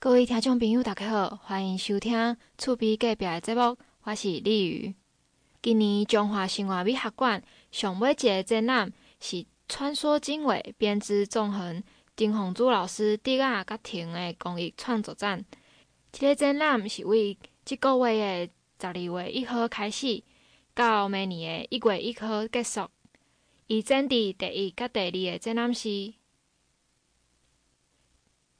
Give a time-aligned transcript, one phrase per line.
[0.00, 4.94] 各位听众朋友，大家好，欢迎收听厝边隔壁的节目，我是李瑜。
[5.60, 11.82] 今年中华生活美学馆上尾一个展览是穿梭经纬编织纵横
[12.14, 15.44] 丁宏珠老师竹仔甲婷的公益创作展。
[16.12, 20.22] 这个展览是为即个月的十二月一号开始，
[20.74, 22.88] 到明年的一月一号结束。
[23.66, 26.14] 伊展伫第一甲第二个展览室，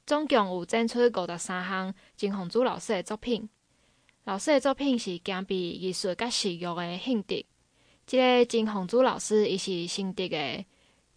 [0.09, 3.47] 总共有展出五十三项金宏珠老师的作品。
[4.23, 7.45] 老师的作品是兼备艺术甲实用的性质。
[8.07, 10.65] 这个金宏珠老师，伊是新竹的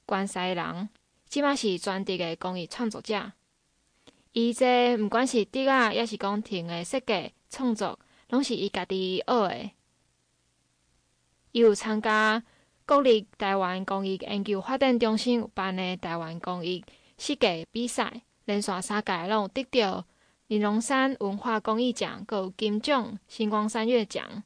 [0.05, 0.91] 关西人，
[1.27, 3.33] 即马是专职的工艺创作者。
[4.33, 9.71] 伊这毋管是竹仔，抑是讲藤的设计创作，拢是伊家己学的。
[11.53, 12.45] 伊有参加
[12.85, 16.85] 国立台湾工艺研究发展中心办的台湾工艺
[17.17, 18.21] 设计比赛，
[18.53, 20.05] 连续三届拢有得到。
[20.49, 24.43] 玲珑山文化工艺奖，阁有金奖星光三月奖。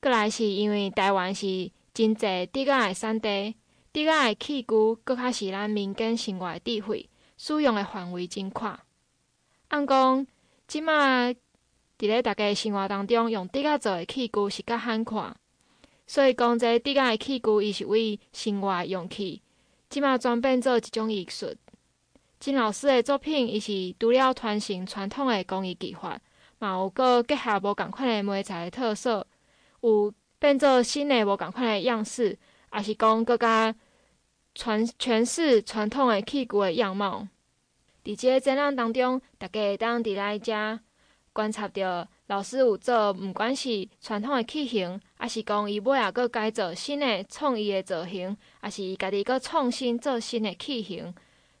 [0.00, 3.54] 阁来是因为台湾是真济竹仔的产地，
[3.92, 4.66] 竹仔的器具
[5.04, 8.76] 阁较是咱民间生活的智慧，使用的范围真宽。
[9.68, 10.26] 按讲，
[10.66, 11.36] 即马伫
[11.98, 15.36] 咧大家生活当中用竹仔做的器具是较罕看，
[16.04, 19.40] 所以讲即竹仔的器具伊是为生活用器，
[19.88, 21.54] 即马转变做一种艺术。
[22.42, 26.18] 金老师的作品，伊是除了传承传统的工艺技法，
[26.58, 29.24] 嘛有阁结合无共款的媒材的特色，
[29.80, 32.36] 有变做新的无共款的样式，
[32.74, 33.72] 也是讲阁加
[34.56, 37.28] 传诠释传统的器具的样貌。
[38.02, 40.80] 伫即个展览当中，大家会当伫来遮
[41.32, 51.14] 观察到老师有做，毋管是传统的器型，还是讲伊尾仔阁改做新的创意的造型，还是伊家己阁创新做新的器型。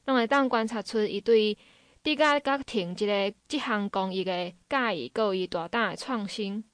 [0.06, 1.56] 拢会当观察出伊对
[2.02, 6.64] 竹仔甲藤即个即项工艺的介意，够伊大胆的创新。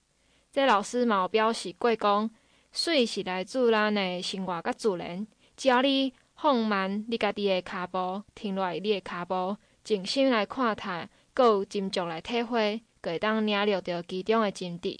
[0.51, 2.31] 这个、老师嘛有表示过讲，
[2.73, 5.27] 水是来自咱的生活甲自然，
[5.57, 14.99] 只要你放慢你家己的脚步，停落来你的脚步，静心来看待，阁有斟酌来体会，阁会当领略到其中的真谛。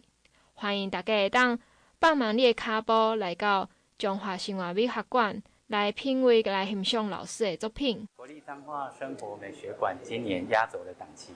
[0.53, 1.59] 欢迎大家会当
[1.99, 5.43] 放慢你的脚步，来到中华生活美学馆。
[5.69, 8.09] 来品味、来欣赏老师的作品。
[8.17, 11.35] 国立彰化生活美学馆今年压轴的档期，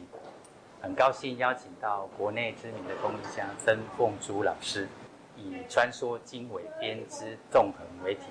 [0.81, 4.89] 很高兴邀请到国内知名的工艺家曾凤珠老师，
[5.37, 8.23] 以穿梭经纬编织纵横为题，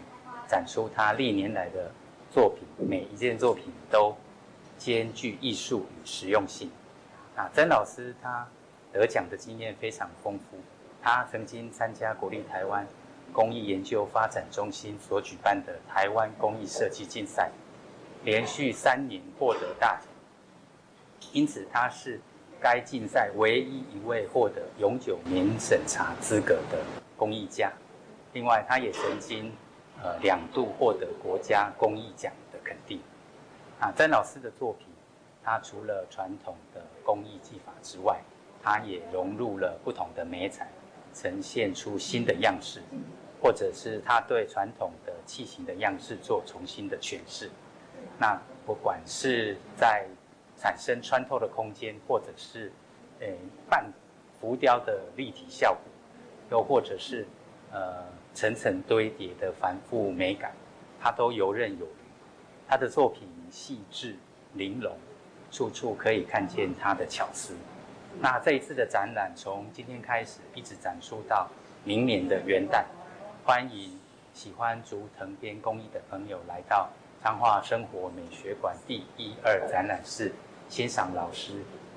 [0.47, 1.91] 展出他历年来的
[2.31, 2.63] 作品。
[2.79, 4.17] 每一件作品都
[4.79, 6.71] 兼具艺术与实用性。
[7.35, 8.47] 啊，曾老师他
[8.91, 10.57] 得奖的经验非常丰富，
[10.99, 12.87] 他曾经参加国立台湾。
[13.33, 17.49] 工艺研究发展中心所举办的台湾工艺设计竞赛，
[18.23, 20.07] 连续三年获得大奖，
[21.31, 22.19] 因此他是
[22.59, 26.77] 该竞赛唯一一位获得永久免审查资格的
[27.17, 27.71] 工艺家。
[28.33, 29.51] 另外，他也曾经
[30.01, 32.99] 呃两度获得国家工艺奖的肯定。
[33.79, 34.87] 啊，詹老师的作品，
[35.43, 38.21] 他除了传统的工艺技法之外，
[38.61, 40.69] 他也融入了不同的媒材，
[41.13, 42.81] 呈现出新的样式。
[43.41, 47.49] 或者是他对传统的器型的样式做重新的诠释，
[48.19, 50.05] 那不管是在
[50.55, 52.71] 产生穿透的空间，或者是
[53.19, 53.35] 诶
[53.67, 53.91] 半
[54.39, 55.81] 浮雕的立体效果，
[56.51, 57.25] 又或者是
[57.71, 60.51] 呃层层堆叠的繁复美感，
[61.01, 61.89] 他都游刃有余。
[62.67, 64.15] 他的作品细致
[64.53, 64.95] 玲珑，
[65.51, 67.55] 处处可以看见他的巧思。
[68.19, 71.49] 那这一次的展览从今天开始一直展出到
[71.83, 72.85] 明年的元旦。
[73.43, 73.97] 欢迎
[74.35, 76.87] 喜欢竹藤编工艺的朋友来到
[77.23, 80.31] 彰化生活美学馆第一二展览室，
[80.69, 81.53] 欣赏老师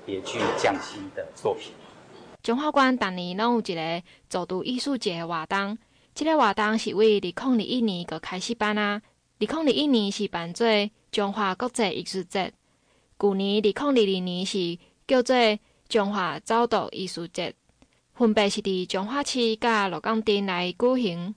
[0.07, 1.71] 别具匠心的作品。
[2.41, 5.77] 中华馆当年拢有一个走读艺术节的活动，
[6.15, 9.01] 这个活动是为二零二一年个开始办啊。
[9.39, 10.67] 二零二一年是办做
[11.11, 12.51] 中华国际艺术节，
[13.19, 15.35] 旧年二零二二年是叫做
[15.87, 17.53] 中华走读艺术节。
[18.15, 21.35] 分别是伫彰化市甲鹿港镇来举行。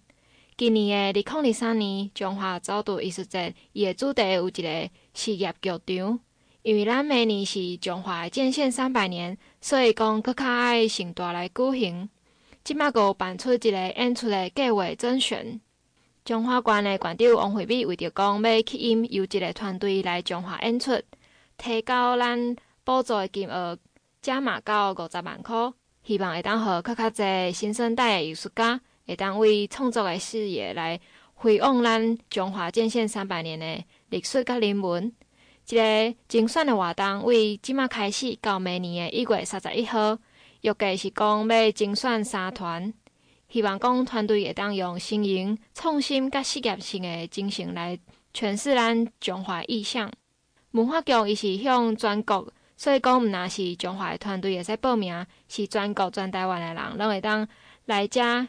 [0.56, 6.20] 今年的二零二三年彰化走读艺术节，伊的主题有一个事业剧场。
[6.62, 12.08] 因为咱明年是彰化建县三百年，所以讲阁较爱盛大来举行。
[12.62, 15.60] 即马阁办出一个演出的计划甄选。
[16.24, 21.02] 彰化县的馆长王惠美为着讲要吸引由一个团队来彰化演出，
[21.56, 22.54] 提高咱
[22.84, 23.76] 补助的金额
[24.22, 25.72] 加码到五十万块。
[26.08, 30.98] 希望会当和较较侪新生代的艺术家，会当为创作诶事业来
[31.34, 35.12] 回望咱中华建县三百年诶历史甲人文。
[35.68, 40.16] 一个精选诶活动为即马开始到明年诶一月三十一号，
[40.62, 42.90] 预计是讲要精选三团，
[43.50, 47.98] 希望讲团队会当用新颖、创新、甲实验性诶精神来
[48.32, 50.10] 诠释咱中华意象。
[50.70, 57.46] 文化局伊是向全国，所以讲毋若是中华的团队会使报名，是全国全台湾的人拢会当
[57.86, 58.46] 来遮，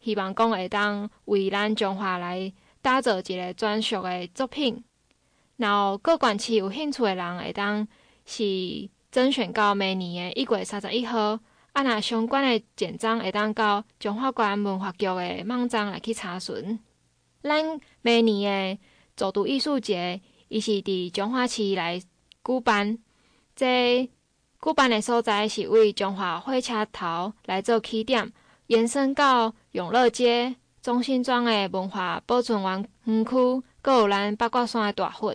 [0.00, 4.84] 希望讲会当为咱中华来打造一个专属的作品。
[5.56, 7.88] 然后各县市有兴趣的人会当
[8.26, 11.40] 是甄选到明年的一月三十一号，
[11.72, 16.78] 啊，若相关的简章会当到中华关文化局的网站来去查询。
[17.42, 18.80] 咱明年诶
[19.16, 22.98] 走读艺术节，伊是伫中华市来举办，
[23.54, 24.08] 这
[24.62, 28.32] 举办的所在是为中华火车头来做起点，
[28.66, 35.34] 延伸到永乐街、中心庄的文化保存园园区，阁有咱八卦山的大佛。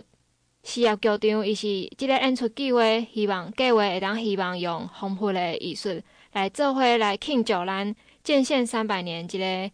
[0.62, 1.62] 事业局长伊是
[1.96, 2.80] 即个演出计划，
[3.14, 6.02] 希望计划会当希望用丰富的艺术
[6.32, 9.70] 来做伙来庆祝咱建县三百年即个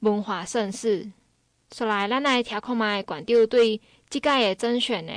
[0.00, 1.10] 文化盛事。
[1.70, 5.12] 出来，咱来听看觅馆长对即届的甄选的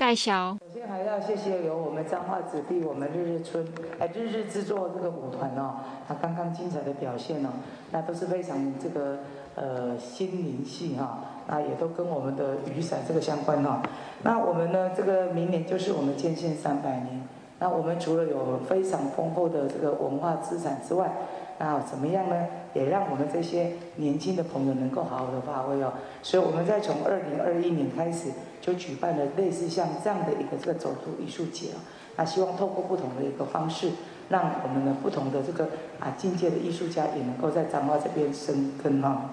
[0.00, 0.56] 介绍。
[0.58, 3.62] 首先还要谢谢由我们彰化子弟，我们日日村
[3.98, 5.74] 哎日日制作这个舞团哦，
[6.08, 7.50] 他刚刚精彩的表现哦，
[7.90, 9.18] 那都是非常这个
[9.56, 11.18] 呃心灵系哈。
[11.46, 13.82] 那，也都跟我们的雨伞这个相关哈。
[14.22, 17.20] 那我们呢，这个明年就是我们建县三百年。
[17.58, 21.12] 那我们除了有非常丰厚的这个文化资产之外，
[21.58, 22.46] 那怎么样呢？
[22.74, 25.92] 也让我们这些年轻的朋友能够好好的发挥哦。
[26.22, 28.28] 所以我们在从二零二一年开始
[28.60, 31.80] 就举办了类似像这样的一个这个走读艺术节哦。
[32.16, 33.90] 那希望透过不同的一个方式，
[34.28, 35.64] 让我们的不同的这个
[35.98, 39.30] 啊境界的艺术家也能够在彰化这边生根哈。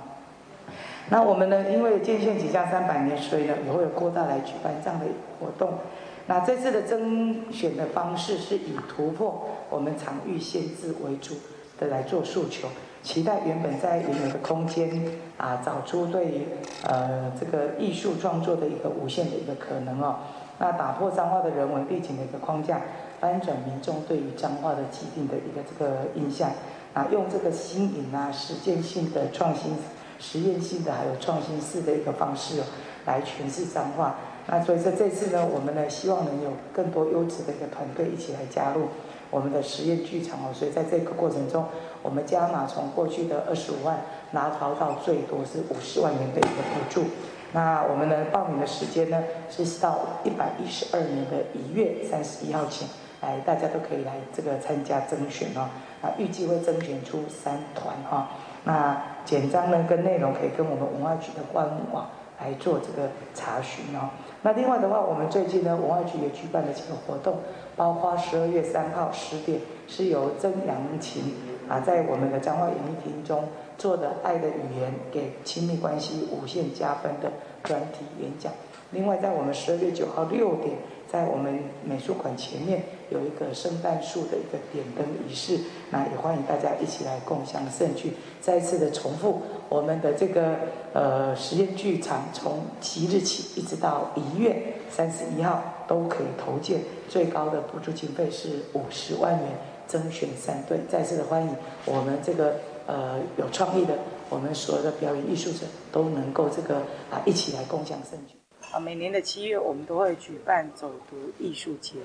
[1.10, 5.06] 那我们呢，因为建县即将三百年，所以呢也会有扩大来举办这样的
[5.40, 5.80] 活动。
[6.28, 11.36] 那这次的甄选的方式是以突破我们场域限制为主
[11.80, 12.68] 的来做诉求，
[13.08, 15.02] 期待原本在原有的空间
[15.38, 16.48] 啊，找出对于
[16.84, 20.18] 呃这个艺术创作的一个无限的一个可能哦。
[20.60, 22.82] 那打破脏话的人文背景的一个框架，
[23.22, 26.52] 翻转民众对于脏话的既定的一个这个印象
[26.94, 29.74] 啊，用这个新颖啊、实践性的创新。
[30.20, 32.64] 实验性的还有创新式的一个方式哦，
[33.06, 34.16] 来诠释脏话。
[34.48, 38.88] 那所以说这次呢，我们呢希望能有更多优质的一个团队一起来加入
[39.30, 40.50] 我们的实验剧场哦。
[40.52, 41.66] 所以在这个过程中，
[42.08, 44.00] 我们加码从过去的二十五万
[44.32, 47.04] 拉高到最多是五十万元的一个补助。
[47.52, 52.88] 那我们呢报名的时间呢是到一百一十二年的一月三十一号前，
[53.22, 55.68] 来大家都可以来这个参加甄选哦。
[56.02, 58.30] 啊，预计会甄选出三团哈。
[58.64, 64.12] 那简章呢，跟内容可以跟我们文化局的官网来做这个查询哦。
[64.44, 67.40] 那另外的话，我们最近呢，文化局也举办了几个活动，
[67.76, 71.34] 包括十二月三号十点是由曾阳琴
[71.68, 73.46] 啊，在我们的彰化演艺厅中
[73.78, 77.32] 做的《爱的语言》给亲密关系无限加分的
[77.64, 78.52] 专题演讲。
[78.92, 80.78] 另外，在我们十二月九号六点，
[81.12, 85.60] 在我们美术馆前面有一个圣诞树的一个点灯仪式，
[85.92, 88.14] 那也欢迎大家一起来共享盛举。
[88.40, 90.56] 再次的重复，我们的这个
[90.94, 96.80] 呃实验剧场从即日起一直到一月三十一号都可以投件，
[97.10, 99.50] 最高的补助经费是五十万元，
[99.88, 100.80] 甄选三队。
[100.90, 103.98] 再次的欢迎我们这个呃有创意的，
[104.30, 106.78] 我们所有的表演艺术者都能够这个
[107.10, 108.36] 啊一起来共享盛举。
[108.72, 111.96] 啊，每年的七月我们都会举办走读艺术节。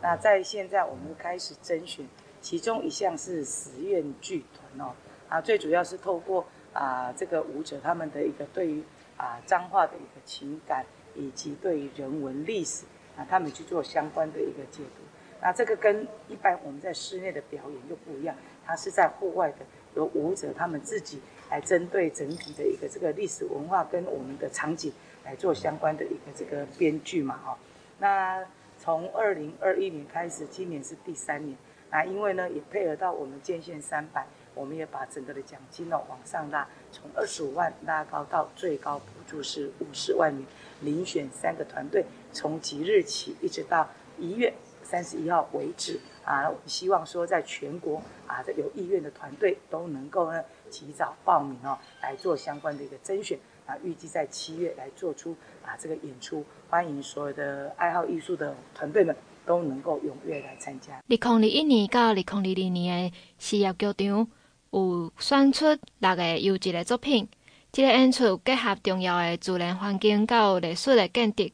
[0.00, 2.06] 那在现在我们开始甄选，
[2.40, 4.92] 其中一项是实验剧团哦。
[5.28, 8.82] 啊，最主要是透过啊这个舞者他们的一个对于
[9.16, 10.84] 啊脏话的一个情感，
[11.14, 12.84] 以及对于人文历史
[13.16, 15.01] 啊，他们去做相关的一个解读。
[15.42, 18.34] 那这个跟一般我们在室内的表演又不一样，
[18.64, 19.58] 它是在户外的，
[19.96, 21.20] 由舞者他们自己
[21.50, 24.90] 来针对整体的一个这个历史文化跟我们的场景。
[25.24, 27.56] 来做相关的一个这个编剧嘛，哈，
[28.00, 28.44] 那
[28.76, 31.56] 从二零二一年开始，今年是第三年，
[31.92, 40.44] 那因为呢也配合到我们建县三百，我们也把整个的奖金哦往上拉，从二十五万拉高到最高补助是五十万元，
[40.82, 44.52] 遴选三个团队，从即日起一直到一月
[44.92, 47.96] 三十一号为止啊，我们希望说在全国
[48.26, 53.38] 啊有意愿的团队都能够呢及早报名哦，来做相关的一个甄选。
[53.64, 55.34] 啊，预计在七月来做出
[55.64, 60.92] 啊这个演出，欢迎所有的爱好艺术的团队们都能够踊跃来参加。
[61.08, 64.28] 二零二一年到二零二二年的事业局长
[64.72, 65.64] 有选出
[66.00, 67.26] 六个优质的作品，
[67.70, 71.48] 这个演出结合重要的自然环境、到艺术的建筑，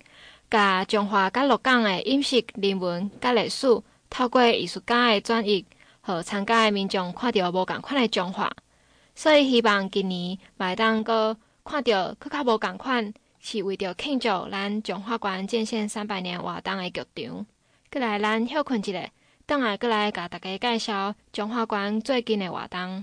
[0.51, 3.67] 甲中华甲鹿港的饮食、人文、甲历史，
[4.09, 5.67] 透过艺术家的转译，
[6.01, 8.51] 互参加的民众看到无共款的中华。
[9.15, 17.47] 所以希望今年麦当阁看到阁较无共款，是为着庆祝咱中华关建县三百年活动的剧场。
[17.91, 19.11] 阁来，咱休困一下，
[19.45, 23.03] 等下阁来甲大家介绍中华关最近的活动。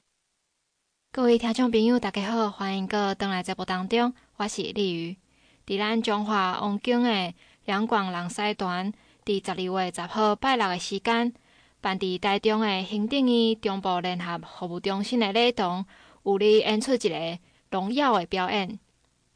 [1.12, 5.25] 各位听众朋友，大家好，欢迎阁登来节目当中，我是丽瑜。
[5.66, 7.34] 伫咱中华王宫的
[7.66, 8.94] 两广人师团，
[9.26, 11.34] 伫十二月十号拜六诶时间，
[11.82, 15.84] 办伫台中的行政院中部联合服务中心的礼堂，
[16.24, 17.40] 有咧演出一个
[17.72, 18.80] 荣耀的表演。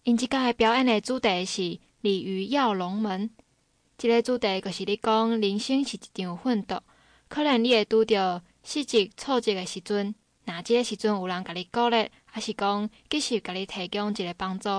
[0.04, 3.30] 因即个表演的主题是鲤鱼跃龙门。
[3.98, 6.82] 即、个主题就是咧讲人生是一场奋斗，
[7.28, 10.14] 可能你会拄着失职挫折诶时阵，
[10.46, 14.70] 若即个时阵有人甲你鼓励，还是讲继续甲你提供一个帮助。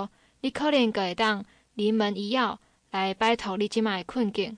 [0.42, 1.44] 你可能阁会当
[1.74, 2.58] 临门一跃
[2.92, 4.56] 来摆脱你即卖困境。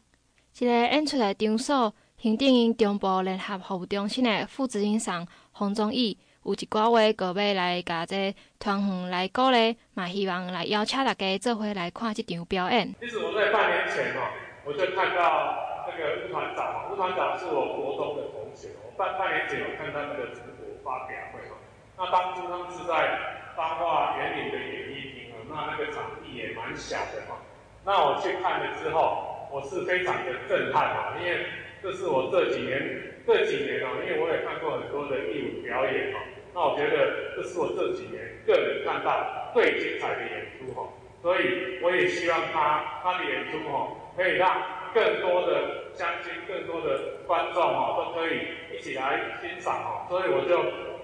[0.58, 12.94] 一个演出的场所，行政院中部联合服务中心的副执行长洪宗义有一寡话，阁要来甲这团员来鼓励，嘛希望来邀请大家做伙来看这场表演。
[13.00, 14.30] 其实我在半年前哦，
[14.64, 15.56] 我就看到
[15.88, 21.58] 那个吴团长，吴团长是我国中的同学，我半半年前有看到那个成果发表会哦，
[21.98, 23.18] 那当初他们是在
[23.56, 25.11] 彰化员林的演艺厅。
[25.54, 27.36] 那那个场地也蛮小的嘛，
[27.84, 31.44] 那我去看了之后，我是非常的震撼啊，因为
[31.82, 32.80] 这是我这几年
[33.26, 36.20] 这几年啊，因为我也看过很多的艺舞表演哈，
[36.54, 40.88] 那我觉得这是我这几年个人看到最精彩的演出哈，
[41.20, 44.62] 所以我也希望他他的演出哈，可以让
[44.94, 50.56] 更多的乡亲、更多的观众哈，都可以一起来欣赏哈，所以我就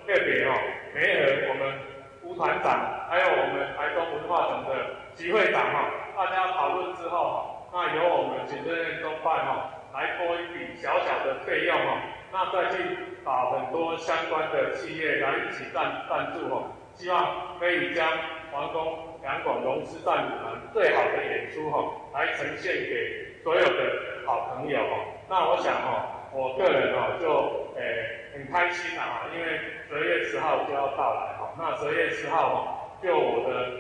[0.06, 0.54] 特别哦，
[0.94, 1.97] 配合我们。
[2.28, 11.96] 吴团长，还有我们台中文化总的集会长哈，大家讨论之后哈，那由我们行政院中办哈来拨一笔小小的费用哈，
[12.30, 12.84] 那再去
[13.24, 18.06] 找很多相关的企业来一起赞赞助哈，希望可以将
[18.52, 21.80] 王宫两广龙狮战鼓团最好的演出哈，
[22.12, 24.96] 来呈现给所有的好朋友哈。
[25.30, 29.58] 那我想哈，我个人哦就诶、很开心啊，因为
[29.88, 31.37] 十二月十号就要到来。
[31.58, 33.70] 那十月十号哈，就我的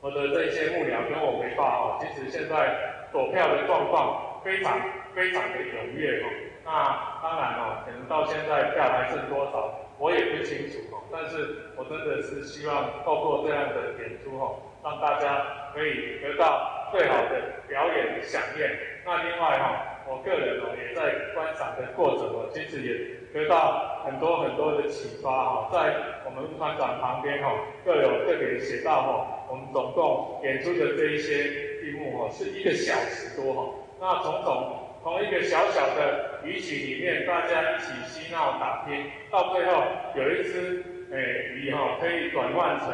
[0.00, 2.74] 我的这些幕僚跟我回报哈，其实现在
[3.12, 4.80] 躲票的状况非常
[5.14, 6.30] 非常的踊跃哈。
[6.64, 11.02] 那当然哦，可能到现在票还剩多少，我也不清楚哈。
[11.12, 18.70] 但是我真的是希望透过这样的演出哈，让大家可以得到最好的表演的饗宴。
[19.04, 19.88] 那另外哈。
[20.04, 25.70] 我个人哦，也在观赏的过程哦，其实也得到很多很多的启发哈。
[25.72, 27.52] 在我们团长旁边哈，
[27.84, 33.74] 各有特别写到哈，我们总共演出的这一些剧目哈，是一个小时多哈。
[34.00, 39.82] 那种种从一个小小的鱼群里面，大家一起嬉闹打拼，到最后
[40.14, 42.88] 有一只诶鱼哈，可以转换成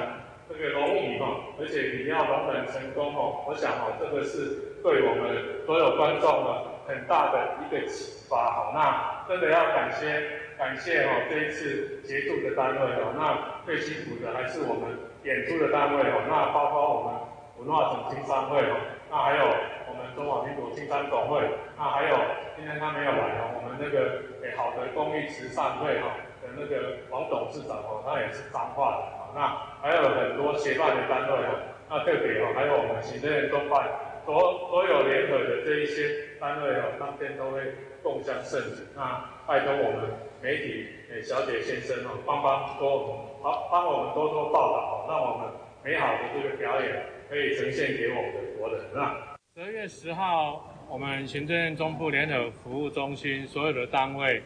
[0.48, 6.77] 这个龙鱼哈，而且你要龙门成功哈，我想哈，这个是对我们所有观众的。
[6.88, 17.12] 很大的一个启发哈，那真的要感谢感谢哦这一次协助的单位哦，那最辛苦的还是我们演出的单位哦，那包括我们
[17.60, 18.80] 文化总青商会哦，
[19.10, 19.44] 那还有
[19.84, 21.44] 我们中华民国青商总会，
[21.76, 22.16] 那还有
[22.56, 29.44] 今天他没有来哦，我们那个诶好的公益慈善会哈的那个王董事长哦，他也是彰化的哦，那
[29.84, 34.08] 还有很多协办的单位哦，那特别哦还有我们行政院中办。
[34.28, 34.36] 所
[34.68, 37.60] 所有联合的这一些单位哦，当天都会
[38.02, 38.82] 共襄盛举。
[38.94, 40.10] 那拜托我们
[40.42, 45.52] 媒体诶小姐先生哦，帮帮多我们，好帮我们多多报道，让我们
[45.84, 48.84] 美好的这个表演可以呈现给我们的国人。
[48.94, 49.16] 那
[49.54, 54.42] 十二月十号，我们行政院中部联合服务中心所有的单位，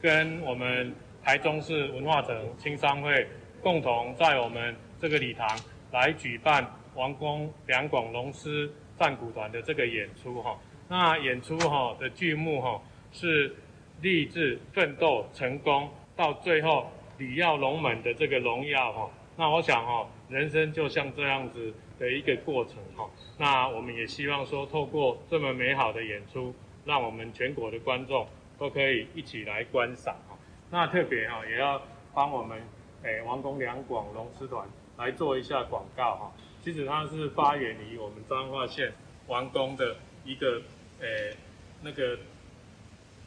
[0.00, 3.26] 跟我们台中市文化城青商会
[3.62, 5.48] 共同在我们这个礼堂
[5.92, 8.70] 来举办王宫两广龙狮。
[8.96, 10.56] 战鼓团的这个演出哈，
[10.88, 12.80] 那演出哈的剧目哈
[13.12, 13.54] 是
[14.02, 19.10] 励志奋斗成功，到最后鲤跃龙门的这个荣耀哈。
[19.36, 23.08] 那我想哈，人生就像这样子的一个过程哈。
[23.38, 28.26] 那我们也希望说，透过这么美好的演出，让我们全国的观众
[28.58, 30.36] 都可以一起来观赏哈。
[30.70, 31.80] 那特别哈也要
[32.12, 32.60] 帮我们
[33.02, 36.32] 诶王宫两广龙狮团来做一下广告哈。
[36.62, 38.92] 其实它是发源于我们彰化县
[39.26, 40.60] 王宫的一个
[41.00, 41.36] 诶、
[41.82, 42.18] 那个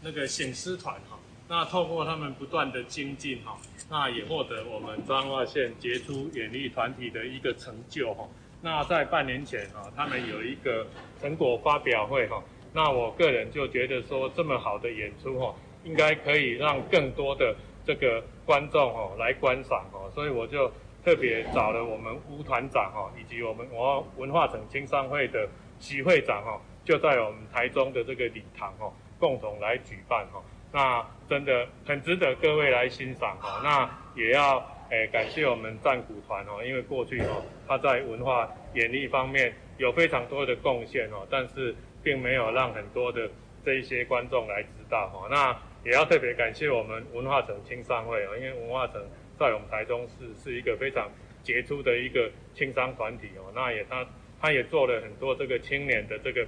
[0.01, 3.57] 那个醒狮团哈，那透过他们不断的精进哈，
[3.89, 8.27] 那也获得我们彰化县杰出演艺团体的一个成就哈，
[8.61, 10.87] 那在半年前哈，他们有一个
[11.21, 20.71] 成果发表会哈，那我个人就觉得说，这么好的演出哈，应该可以让更多的这个观众哈来观赏哈，所以我就
[21.03, 25.47] 特别找了我们吴团长哈，以及我们我文化城青商会的
[25.79, 30.41] 徐会长哈，就在我们台中的这个礼堂哦，共同来举办哈，
[30.71, 34.65] 那真的很值得各位来欣赏哈，那也要。
[34.89, 43.29] 哎，感谢我们战鼓团哦，因为过去哦，他在文化演艺方面有非常多的贡献哦，但是并没有让很多的
[43.65, 45.27] 这一些观众来知道哦。
[45.29, 45.53] 那
[45.83, 49.05] 也要特别感谢我们文化城青商会哦，因为文化城
[49.37, 51.11] 在我们台中市是一个非常
[51.43, 53.51] 杰出的一个青商团体哦。
[53.53, 54.07] 那也他
[54.39, 56.47] 他也做了很多这个青年的这个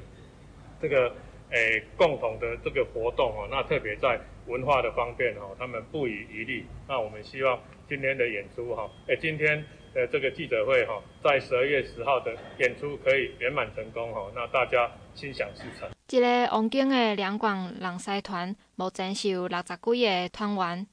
[0.81, 1.15] 这个
[1.51, 3.47] 诶共同的这个活动哦。
[3.49, 6.65] 那特别在文化的方面哦，他们不遗余力。
[6.87, 7.59] 那我们希望。
[7.89, 15.89] 今天的演出哈，哎，今天的这个记者会哈，在十二月十号的演出可以圆满成功哈，那大家心想事成。
[16.11, 20.85] 一个王景的两广人狮团，目前是有六十几个团员。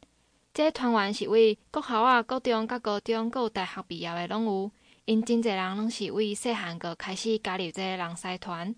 [0.55, 4.71] 这个团员是为国校啊、高中、甲高中、各大学毕业的拢有，
[5.05, 8.75] 因真侪人拢是为细汉个开始加入这个人狮团。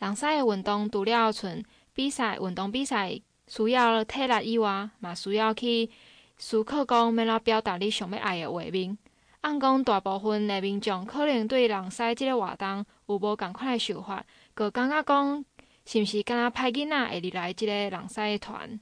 [0.00, 1.62] 人狮的运动除了像
[1.94, 5.88] 比赛、运动比赛需要体力以外，嘛需要去。
[6.42, 8.96] 思考讲，要怎表达你想要爱的画面。
[9.42, 15.44] 按讲，大部分的民众可能对人狮这个活动有无共款的想法，阁感觉讲，
[15.84, 18.80] 是毋是敢若歹囡仔会入来即个人狮团，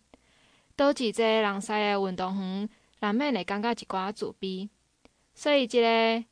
[0.77, 2.69] 导致即个人狮的运动员
[3.01, 4.69] 难免会感觉一寡自卑。
[5.35, 6.25] 所以，即个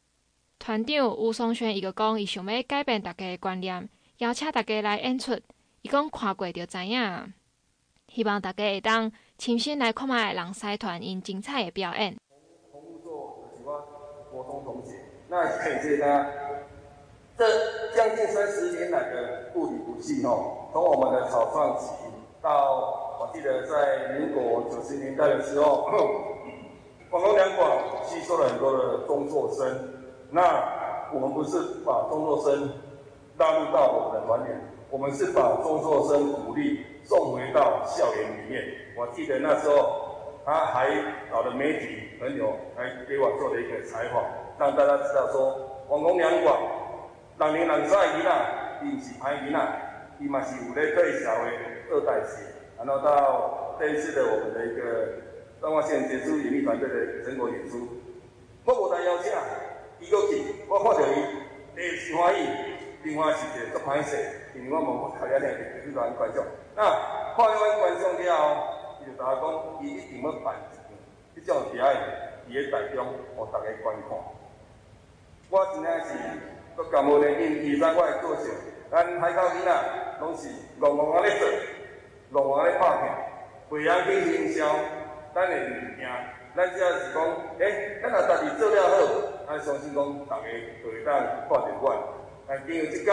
[0.61, 5.39] 团长吴松轩伊阁讲，伊想要改变大家的观念，邀请大家来演出。
[5.83, 7.35] 伊讲看过就知影，
[8.09, 9.13] 希望大家会当。
[9.37, 12.17] 亲身来看卖人狮团因精彩的表演。
[12.73, 13.75] 红木座有几位
[14.33, 14.93] 国中同学，
[15.29, 16.27] 那可以接他。
[17.37, 21.91] 这将近三十年来的不离不弃哦，从我们的草创期
[22.41, 25.91] 到我记得在民国九十年代的时候，
[27.11, 29.93] 广东两广吸收了很多的工作生。
[30.31, 32.73] 那我们不是把工作生
[33.39, 34.47] 纳入到我们的团里，
[34.91, 38.65] 我们是把中作生鼓励送回到校园里面。
[38.97, 40.89] 我记得那时候，他还
[41.31, 44.25] 找了媒体朋友来给我做了一个采访，
[44.59, 46.57] 让大家知道说，王公两广，
[47.39, 48.31] 人年人赛囡仔，
[48.81, 49.59] 并是歹囡仔，
[50.19, 51.51] 伊嘛是有咧对社会
[51.91, 52.43] 二代志。
[52.79, 55.09] 然后到这一次的我们的一个
[55.61, 57.87] 彰化县杰出演艺团队的成果演出，
[58.65, 59.31] 我无来邀请，
[60.01, 61.15] 伊过去，我看到伊，
[61.75, 62.41] 第一次欢喜，
[63.07, 64.19] 另外是一个足歹势，
[64.57, 66.83] 因为我问大家听的是哪观众，那
[67.37, 68.75] 看完观众了后。
[69.01, 69.47] 伊就大家讲，
[69.81, 70.83] 伊一定要办一场，
[71.37, 71.95] 这种是爱，
[72.49, 74.19] 伊喺台中，互大家观看。
[75.49, 76.19] 我真正是
[76.77, 78.51] 搁感恩的，因二三我的个性，
[78.91, 79.71] 咱海口囡仔
[80.19, 80.49] 拢是
[80.81, 81.49] 拢拢安尼做，
[82.33, 82.83] 拢拢安尼拍
[83.71, 84.67] 拼，袂晓去营销
[85.33, 86.11] 咱的物件。
[86.57, 87.23] 咱只要是讲，
[87.61, 88.97] 诶、欸，咱若家己做了好，
[89.47, 90.47] 咱相信讲大家
[90.83, 91.15] 就会当
[91.47, 92.16] 看到阮。
[92.49, 93.13] 但经过即届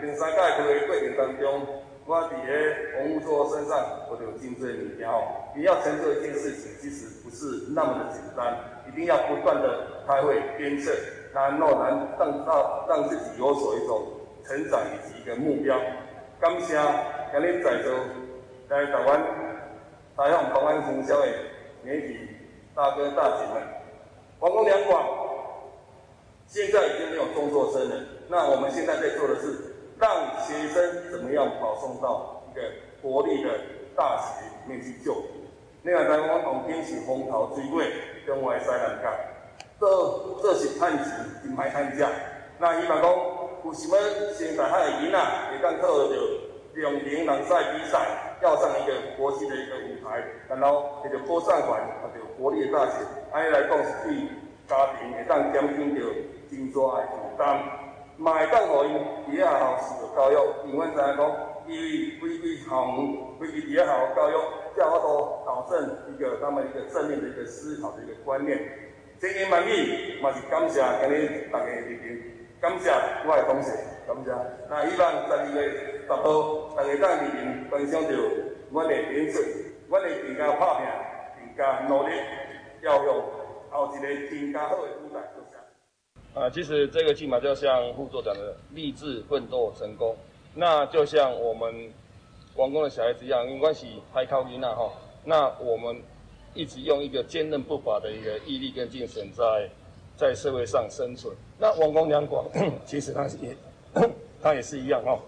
[0.00, 1.66] 两三届开会过程当中。
[2.06, 5.24] 我伫个王务作身上，我就真济物件吼。
[5.56, 10.92] 你要成就一件事情，其实不是那么的简单，一定要不断的开会鞭策，
[11.32, 14.02] 然后能让到让自己有所一种
[14.44, 15.80] 成长以及一个目标。
[16.38, 16.76] 感谢
[17.32, 17.94] 今日在座
[18.68, 19.22] 在台湾
[20.14, 21.26] 台湾公安营销的
[21.82, 22.18] 媒体
[22.74, 23.62] 大哥大姐们，
[24.40, 25.02] 王公两广
[26.46, 27.96] 现在已经没有中辍生了，
[28.28, 29.70] 那我们现在在做的是。
[29.96, 30.10] 让
[30.44, 32.60] 学生怎么样保送到一个
[33.00, 33.48] 国立的
[33.94, 35.46] 大学里面去就读？
[35.84, 37.86] 另外，台湾当天是风头最贵，
[38.26, 39.08] 中外西南角，
[39.78, 41.06] 这这是趁钱，
[41.44, 42.04] 真歹趁食。
[42.58, 43.08] 那希望讲
[43.64, 45.18] 有想要先在海的囡仔，
[45.52, 46.14] 会当靠着
[46.74, 52.94] 两年人赛比赛，要上一个国际的一个舞台，然后那个波上环或者国立的大学，
[53.30, 54.28] 安尼来讲是对
[54.66, 56.00] 家庭会当减轻着
[56.50, 57.83] 真大的负担。
[58.16, 58.94] 买当互因
[59.26, 64.34] 伫咧学校受教育，因为咱知影讲，因为规规校园，规规伫咧学校教育，
[64.76, 68.56] 才有法度导正一个他们一个正面的一个思考的一个观念。
[69.20, 72.22] 千言万语，嘛是感谢今日大家的莅临，
[72.60, 72.90] 感谢
[73.26, 73.72] 我的同事，
[74.06, 74.30] 感谢。
[74.70, 75.70] 那希望十二月
[76.06, 78.10] 十号，大家当莅临分享到
[78.70, 79.40] 阮的演出，
[79.88, 82.12] 阮会更加拍拼，更加努力，
[82.82, 83.24] 要用
[83.70, 85.20] 后一个更加好的舞台。
[86.34, 90.16] 啊，其实这个剧嘛，就像副座讲的，励志奋斗成功。
[90.52, 91.92] 那就像我们
[92.56, 94.92] 王宫的小孩子一样，因为是海口囡仔哈。
[95.24, 96.02] 那我们
[96.52, 99.70] 一直用一个坚韧不拔的一个毅力跟精神，在
[100.16, 101.32] 在社会上生存。
[101.56, 102.44] 那王宫两广
[102.84, 103.56] 其实它也
[104.42, 105.20] 它也是一样哦。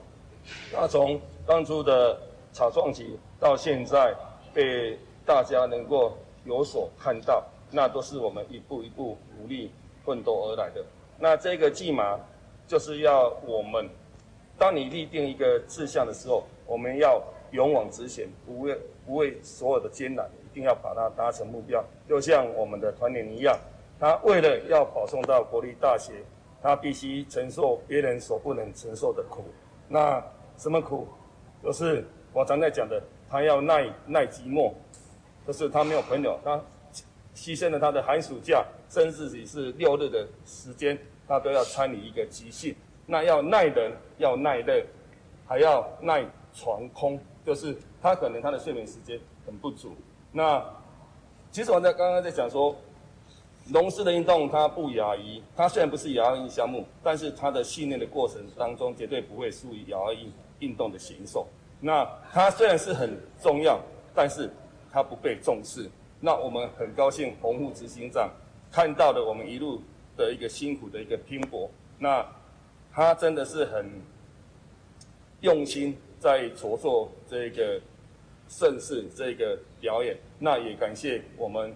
[0.72, 2.18] 那从当初的
[2.52, 4.12] 草创期到现在
[4.52, 6.12] 被大家能够
[6.44, 9.70] 有所看到，那都是我们一步一步努力
[10.04, 10.84] 奋斗而来的。
[11.18, 12.18] 那这个计码
[12.66, 13.88] 就是要我们，
[14.59, 21.83] 当你立定一个志向的时候，我们要勇往直前，不畏不畏所有的艰难，一定要把它达成目标。
[22.09, 23.59] 就像我们的团员一样，
[23.98, 26.12] 他为了要保送到国立大学，
[26.62, 29.44] 他必须承受别人所不能承受的苦。
[29.88, 30.22] 那
[30.59, 31.07] 什么苦？
[31.62, 34.72] 就是我常在讲的，他要耐耐寂寞，
[35.46, 36.61] 就是他没有朋友，他
[37.37, 42.75] 牺牲了他的寒暑假，甚至于是六日的时间，他都要参与一个集训。
[43.05, 44.83] 那要耐人，要耐热，
[45.46, 49.94] 还要耐床空，就是他可能他的睡眠时间很不足。
[50.33, 50.64] 那
[51.53, 52.75] 其实我在刚刚在讲说，
[53.70, 61.46] 龙狮的运动它不亚于，它虽然不是亚奥运项目，但是它的训练的过程当中绝对不会输于亚奥运运动的选手。
[61.81, 63.79] 那它虽然是很重要，
[64.14, 64.51] 但是
[64.90, 65.90] 它不被重视。
[66.20, 68.31] 那我们很高兴，洪副执行长
[68.72, 69.83] 看到了我们一路
[70.16, 71.70] 的一个辛苦的一个拼搏。
[71.98, 72.26] 那
[72.92, 73.90] 他真的是很
[75.40, 77.81] 用心在筹作这个
[78.48, 80.16] 盛世，这个表演。
[80.38, 81.74] 那也感谢我们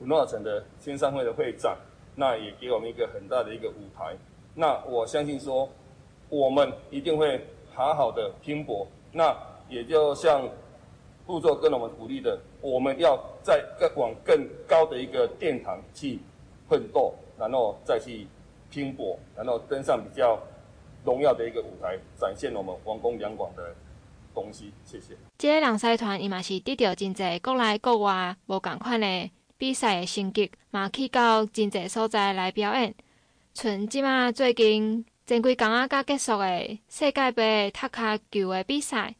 [0.00, 1.76] 文化城的青商会的会长，
[2.16, 4.16] 那也给我们一个很大的一个舞台。
[4.54, 5.68] 那我相信说，
[6.28, 8.86] 我们一定会好好的拼搏。
[9.12, 9.36] 那
[9.68, 10.48] 也就像
[11.26, 16.18] 副座跟我们鼓励的，我们要在更往更高的一个殿堂去
[16.68, 18.26] 奋斗，然后再去
[18.70, 20.40] 拼搏，然后登上比较
[21.04, 23.74] 荣耀的一个舞台，展现我们王公两广的
[24.32, 24.72] 东西。
[24.84, 25.14] 谢谢。
[25.36, 32.94] 这个人狮团伊嘛是得到真侪国内国外无共款的比赛的成绩，嘛去到真侪所在来表演。
[33.54, 39.14] 像即马最近前几工啊刚结束的世界杯踢脚球的比赛，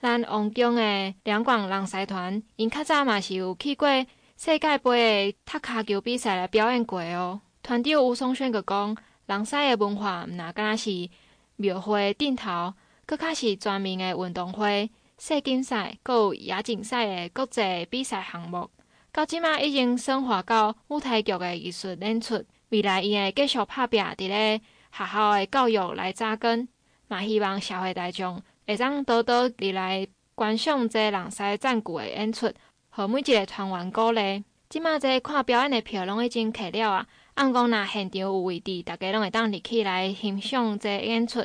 [0.00, 3.88] 咱王江的两广人狮团，因较早嘛是有去过
[4.36, 7.40] 世界杯的踢脚球比赛来表演过哦。
[7.62, 8.96] 团长吴松轩阁讲。
[9.28, 11.10] 人狮的文化毋那敢若是
[11.56, 12.72] 庙会顶头，
[13.04, 18.70] 阁较是全民的运动会、世锦赛、阁有亚锦赛的国际比赛项目。
[19.12, 26.66] 到即马已经升华到舞台剧的艺术演出，未来伊会继续打拼伫咧学校的教育来扎根，
[27.08, 32.52] 嘛希望社会大众会当多多入来观赏这人狮战鼓的演出，
[32.90, 34.44] 互每一个团员鼓励。
[34.68, 37.06] 即马这看表演的票拢已经开了啊！
[37.32, 41.42] 按讲，若现场有位置，大家拢会当入去来欣赏这演出。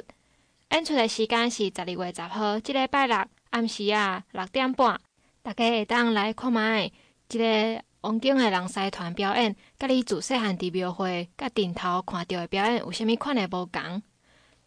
[0.72, 3.18] 演出的时间是十二月十号，即礼拜六
[3.52, 5.00] 暗时啊六点半，
[5.42, 6.92] 大家会当来看觅。
[7.30, 14.04] 即个王景的人狮团表演，甲你自细汉伫庙会甲顶头看到的表演有啥物款的无共？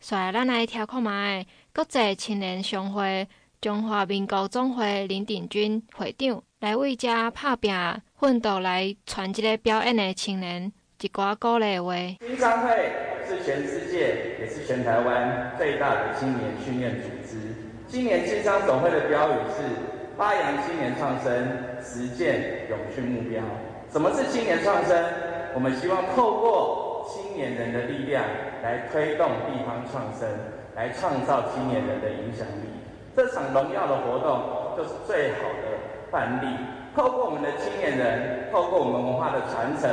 [0.00, 3.26] 所以咱来听看觅国际青年商会
[3.60, 7.74] 中华民国总会林鼎军会长来为遮拍拼
[8.18, 10.72] 奋斗来传即个表演的青年。
[11.00, 12.92] 一挂鼓励话，青商会
[13.28, 17.36] 是全世界也是全台湾最大的青年训练组织。
[17.86, 19.62] 青年青商总会的标语是
[20.16, 21.30] “发扬青年创生，
[21.82, 23.42] 实践永续目标”。
[23.92, 25.04] 什么是青年创生？
[25.54, 26.85] 我们希望透过
[27.36, 28.24] 青年人的力量
[28.62, 30.26] 来推动地方创生，
[30.74, 32.64] 来创造青年人的影响力。
[33.14, 35.76] 这场荣耀的活动就是最好的
[36.10, 36.56] 范例。
[36.96, 39.86] 透过我们的青年人，透过我们文化的传承。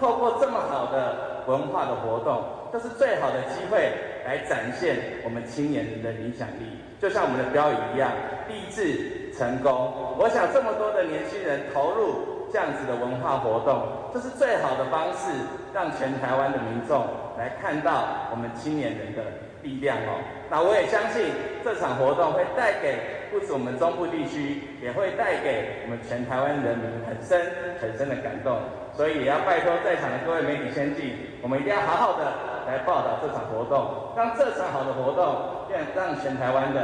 [0.00, 3.92] 透过这么好的文化的活动，这是最好的机会
[4.24, 6.80] 来展现我们青年人的影响力。
[6.98, 8.10] 就像我们的标语一样，
[8.48, 9.92] 励志成功。
[10.18, 15.28] 我想这么多的年轻人投入这样子的文化活动，这是最好的方式，
[15.74, 17.04] 让全台湾的民众
[17.36, 19.20] 来看到我们青年人的
[19.60, 20.24] 力量哦。
[20.48, 21.28] 那我也相信
[21.62, 22.96] 这场活动会带给
[23.30, 27.44] 不止我们中部地区，也会带给我们全台湾人民很深
[27.78, 28.56] 很深的感动。
[28.96, 32.24] 所以也要拜托在场的各位媒体先进，我们一定要好好的
[32.66, 36.80] 来报道这场活动，让这场好的活动让让全台湾的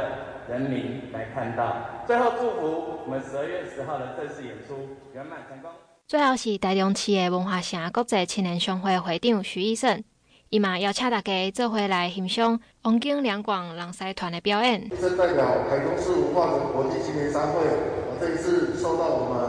[0.47, 1.92] 人民来看到。
[2.05, 4.75] 最后祝福我们十二月十号的正式演出
[5.13, 5.71] 圆满成功。
[6.07, 10.03] 最后是台中市的文化城国际青年商会会长徐义胜，
[10.49, 14.85] 伊嘛邀请大家做回来欣赏王景两广人西团的表演。
[14.91, 19.39] 医生代表台中市文化城国际青年商会，我这一次受到我们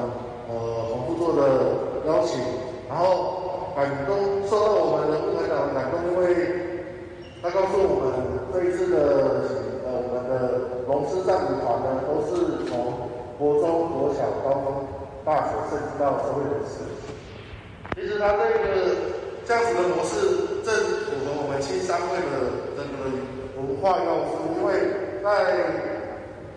[0.49, 1.95] 呃洪副座的。
[2.05, 2.39] 邀请，
[2.87, 6.85] 然后感动，受到我们的副团长的感动，因为
[7.41, 9.74] 他告诉我们，这一次的
[10.29, 12.95] 的龙狮战舞团呢，都是从
[13.39, 14.87] 国中、国小、高中、
[15.25, 16.85] 大学，甚至到社会人士。
[17.95, 18.65] 其实他这个
[19.47, 20.15] 这样子的模式
[20.65, 20.75] 正
[21.07, 23.07] 符合我们青商会的整个
[23.57, 24.73] 文化要素，因为
[25.23, 25.29] 在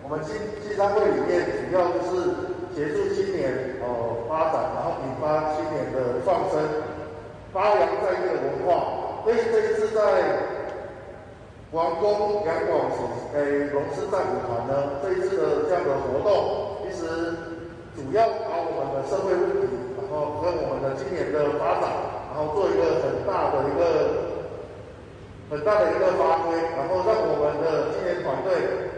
[0.02, 2.32] 我们青青商会里面，主要就是
[2.74, 3.86] 协助青年呃
[4.28, 6.58] 发展，然后引发青年的创生，
[7.52, 9.22] 发扬在地的文化。
[9.22, 10.00] 所以这一次在
[11.70, 12.88] 王公两广
[13.34, 17.04] 诶龙狮战舞团呢，这一次的这样的活动，其实
[17.92, 21.92] 主要把我们的社会问题，然后跟我们的青年的发展，
[22.32, 23.84] 然后做一个很大的一个
[25.52, 28.48] 很大的一个发挥，然后让我们的青年团队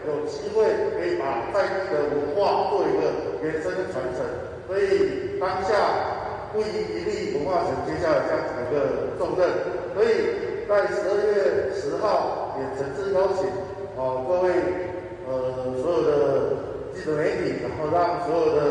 [0.07, 0.63] 有机会
[0.95, 4.23] 可以把在地的文化做一个延伸的传承。
[4.71, 5.75] 所以当下
[6.55, 9.43] 不遗余力文化城接下来这样子的一个重任，
[9.91, 10.47] 所以。
[10.71, 13.49] 在十二月十号，也诚挚邀请
[13.97, 14.53] 哦各位
[15.25, 16.13] 呃所有的
[16.93, 18.61] 记者媒体，然后让所有的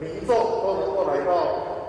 [0.00, 1.30] 民众都能够来到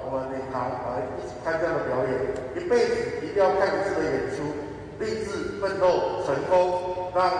[0.03, 2.11] 我们礼堂来一起看这样的表演，
[2.57, 4.43] 一辈子一定要看一次的演出，
[4.99, 7.31] 励志奋斗成功，让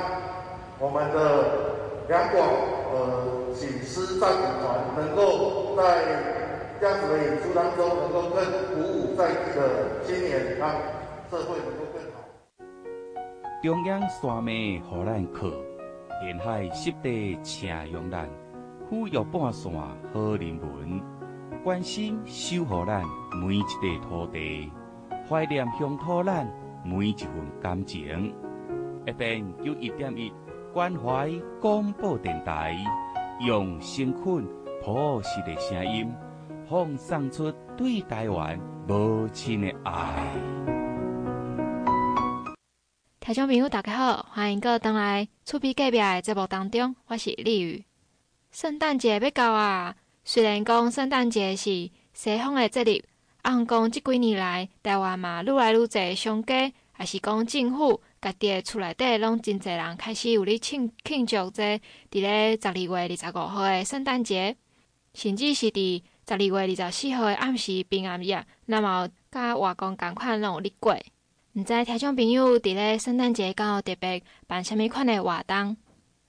[0.79, 2.47] 我们的两广
[2.93, 5.81] 呃醒狮战舞团能够在
[6.79, 10.69] 这样子的演出当中，能够更鼓舞在地的青年，让
[11.31, 11.88] 社会能够。
[13.61, 15.47] 中央山脉予咱靠，
[16.25, 18.25] 沿海湿地请容咱，
[18.89, 19.73] 抚育半山
[20.13, 21.01] 好人文，
[21.61, 23.03] 关心守护咱
[23.43, 24.71] 每一块土地，
[25.27, 26.47] 怀念乡土咱
[26.85, 27.29] 每一份
[27.61, 28.33] 感情。
[29.05, 30.31] 一边有一点一
[30.73, 32.73] 关怀广播电台，
[33.45, 34.47] 用诚恳
[34.81, 36.09] 朴实的声音，
[36.69, 40.78] 放送出对台湾无尽的爱。
[43.29, 47.85] 听众朋友，大家好，欢迎各登来厝边隔壁的节目当中，我是丽宇。
[48.51, 49.95] 圣诞节要到啊！
[50.23, 53.03] 虽然讲圣诞节是西方的节日，
[53.43, 64.57] 啊，讲这几年来台湾嘛，愈来愈侪商家，也是讲政府家己的厝内底，拢真侪人开始有咧庆庆祝这伫咧十二月二十五号的圣诞节，
[65.13, 70.97] 甚至是伫十二月二十四号的暗时平安夜，那么甲外公共款拢有咧过。
[71.53, 75.75] 毋知听众朋友伫咧圣诞节敢有特别办啥物款的活动？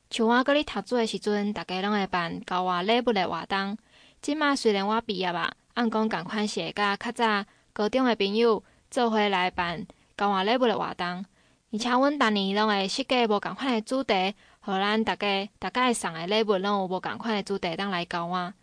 [0.08, 3.76] 像我搁咧读书的时阵，逐家拢会办交换礼物的活动。
[4.22, 11.26] 即马虽然我毕业啊，按讲共款是会甲较早高中的朋友做伙来办交换礼物的活动。
[11.70, 18.54] 而且阮逐年拢会设计无共款的主题，互咱逐家逐家会送的礼物拢有无共款的主题当来交换。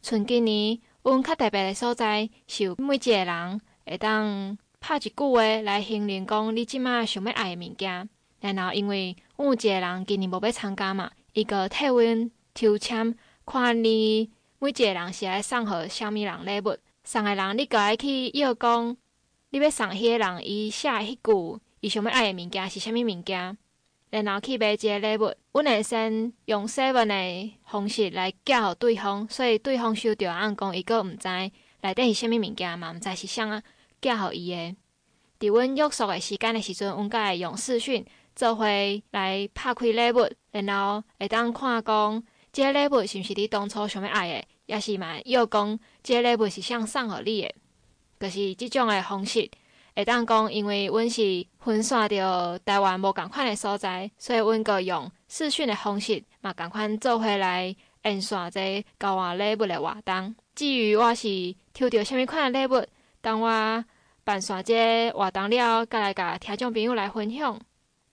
[0.00, 4.56] 像今年阮较特别的所在，是有每一个人会当。
[4.86, 13.12] 拍一句话来形容讲你即马想要爱的物件，然后因为阮有一个人今年无要参加嘛，伊个替阮抽签，
[13.44, 18.96] 看你每一个人是爱送互啥物人礼物，送的人你个爱去要讲，
[19.50, 23.58] 你要送迄个人伊写迄句伊想要爱的物件是啥物物件，
[24.10, 31.26] 然后去买一个礼物，阮会先用写文的方式来寄互对方，所以对方收到按讲伊个毋知
[31.80, 33.60] 内底是啥物物件嘛，毋知是啥啊。
[34.00, 34.76] 寄互伊诶，
[35.38, 38.04] 伫阮约束诶时间诶时阵，阮甲会用视讯
[38.34, 38.64] 做伙
[39.10, 47.54] 来拍开礼物，然后会当看讲，即个礼物是毋是你当初想要爱诶，抑是嘛要讲，即个礼物是啥送互你诶，
[48.20, 49.50] 就是即种诶方式，
[49.94, 60.34] 会当讲，因为阮是分散着台湾无共款诶所在，所以阮阁用视讯诶方式嘛共款做伙来演线这交换礼物诶活动。
[60.54, 62.86] 至于我是抽到啥物款诶礼物。
[63.26, 63.84] 当我
[64.22, 67.60] 办线这个活动了，再来甲听众朋友来分享。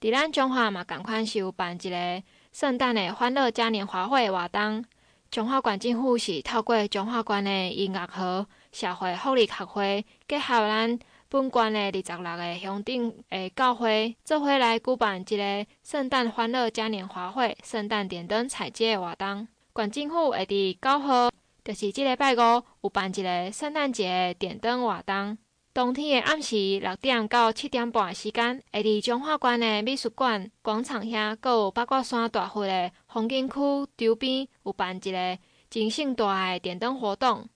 [0.00, 4.84] 伫咱中华嘛，共款是有办一个圣诞的欢乐嘉年华会活动。
[5.30, 10.98] 中华县政府是透过中华县的音乐和社会福利学会，结合咱
[11.28, 19.46] 本县的二十六个乡镇的教会，做伙来举办一个圣诞欢乐嘉年华会、圣诞点灯彩节的活动。
[19.76, 21.30] 县政府会伫九号。
[21.64, 25.38] 就是即礼拜五有办一个圣诞节的点灯活动，
[25.72, 33.54] 当天的暗时六点到七点半的时间，会伫中华县的美术馆广场遐，阁有八卦山大佛的风景区
[33.96, 35.38] 周边有办一个
[35.70, 37.48] 真盛大的点灯活动。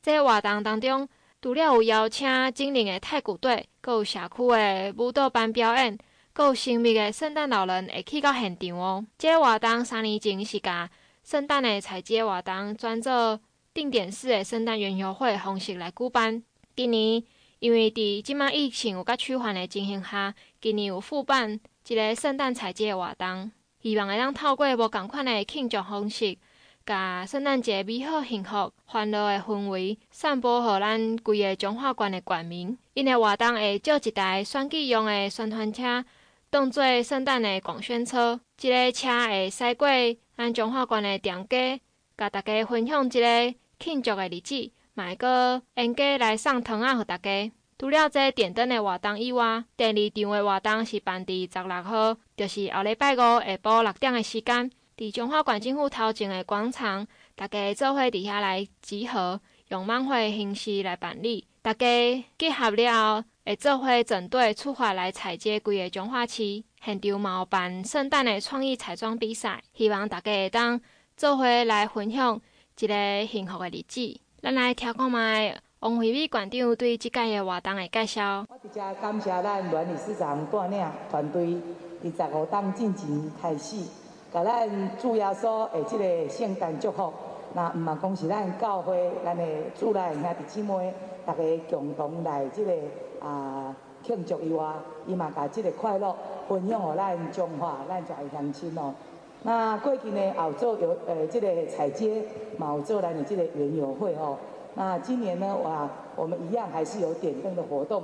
[0.00, 1.06] 这活动当中，
[1.42, 5.98] 除了有邀请精灵的太鼓队，阁有社区的舞蹈班表演，
[6.32, 9.06] 阁有神秘的圣诞老人会去到现场哦。
[9.18, 10.88] 这活动三年前是甲。
[11.22, 13.40] 圣诞的彩街活动转做
[13.72, 16.42] 定点式的圣诞园游会方式来举办。
[16.74, 17.22] 今年
[17.60, 26.36] 因为伫即马疫情有较趋缓的情形下，今年有复办一个圣诞彩街的活动，希望会当透过无共款的庆祝方式，
[26.84, 32.76] 甲圣诞节美好幸福、欢乐的氛围散播予咱规个彰化县的县民。
[32.94, 36.04] 因的活动会借一台选举用的宣传车，
[36.50, 38.40] 当做圣诞的广宣车。
[38.56, 39.88] 即个车会驶过
[40.42, 41.80] 咱彰化县的店家，
[42.18, 47.52] 甲大家分享一个庆祝的日子，买个烟家来送糖仔互大家。
[47.78, 61.46] 除了这点灯的活动以外，第二场的活动是办伫十六号，就是后礼拜五下晡六点的时间，伫彰化县政府头前的广场，大家做伙伫遐来集合，用晚会的形式来办理。
[61.62, 61.86] 大家
[62.36, 70.80] 结合了后，会做伙整队出发来采摘规个彰化市，现场嘛有办圣诞的创意彩妆比赛，希望大家会当
[71.16, 72.40] 做伙来分享
[72.78, 74.20] 一个幸福的日子。
[74.40, 75.52] 咱来听看觅。
[75.80, 78.46] 王惠美馆长对这届的活动的介绍。
[78.48, 81.56] 我直接感谢咱阮理事长带领团队，
[82.04, 83.84] 伫十五档进前开始，
[84.32, 87.12] 甲咱主耶稣的这个圣诞祝福。
[87.54, 89.44] 那毋嘛讲是咱教会，咱的
[89.76, 90.94] 主内兄弟姊妹，
[91.26, 92.72] 大家共同来这个
[93.22, 94.64] 啊庆祝以外，
[95.06, 96.14] 伊嘛甲这个快乐
[96.48, 98.92] 分享予咱彰化，咱遮的乡亲哦。
[99.44, 102.24] 那过去呢，也有做有呃这个彩街，
[102.58, 104.36] 嘛有做咱的这个园游会哦。
[104.74, 108.02] 那今年呢，哇，我们一样还是有点灯的活动。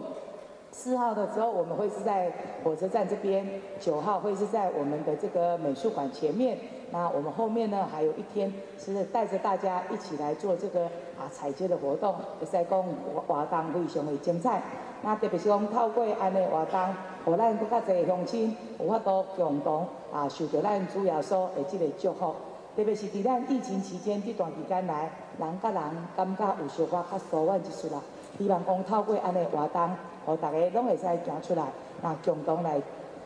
[0.71, 2.31] 四号的时候，我们会是在
[2.63, 3.43] 火车站这边；
[3.81, 6.59] 九号会是在我们的这个美术馆前面。
[6.91, 10.85] 那我们后面呢，还有一天是带着大家一起来做这个
[11.19, 12.13] 啊采街的活动。
[12.39, 12.83] 会使讲
[13.27, 14.63] 活动非常的精彩。
[15.03, 16.81] 那特别是讲透过安尼活动，
[17.25, 22.35] 互咱更较侪乡亲有法度共同啊受到咱主耶稣的即个祝福。
[22.77, 25.83] 特别是伫咱疫情期间这段时间来，人甲人
[26.17, 28.01] 感觉有小可较疏远一丝啦。
[28.39, 29.91] 希望讲透过安尼活动，
[30.25, 31.65] 互大家拢会使行出来，
[32.03, 32.81] 那共同来